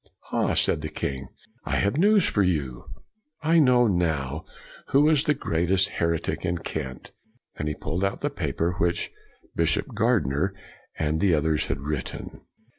[0.31, 1.27] "Ha," said the king,"
[1.63, 2.85] I have news for you:
[3.43, 4.45] I know now
[4.87, 7.11] who is the greatest heretic in Kent!"
[7.55, 9.11] And he pulled out the paper which
[9.55, 10.55] Bishop Gardiner
[10.97, 12.41] and the others had written.